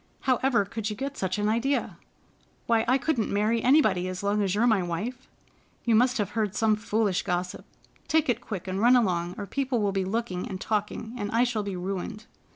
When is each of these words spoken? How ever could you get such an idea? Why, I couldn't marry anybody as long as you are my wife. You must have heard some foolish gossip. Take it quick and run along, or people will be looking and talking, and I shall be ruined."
How 0.21 0.37
ever 0.37 0.65
could 0.65 0.89
you 0.89 0.95
get 0.95 1.15
such 1.15 1.37
an 1.37 1.47
idea? 1.47 1.99
Why, 2.65 2.85
I 2.87 2.97
couldn't 2.97 3.29
marry 3.31 3.61
anybody 3.61 4.07
as 4.07 4.23
long 4.23 4.41
as 4.41 4.55
you 4.55 4.61
are 4.61 4.65
my 4.65 4.81
wife. 4.81 5.29
You 5.85 5.93
must 5.93 6.17
have 6.17 6.31
heard 6.31 6.55
some 6.55 6.75
foolish 6.75 7.21
gossip. 7.21 7.65
Take 8.07 8.27
it 8.27 8.41
quick 8.41 8.67
and 8.67 8.81
run 8.81 8.95
along, 8.95 9.35
or 9.37 9.45
people 9.45 9.79
will 9.79 9.91
be 9.91 10.03
looking 10.03 10.47
and 10.49 10.59
talking, 10.59 11.13
and 11.19 11.29
I 11.29 11.43
shall 11.43 11.61
be 11.61 11.75
ruined." 11.75 12.25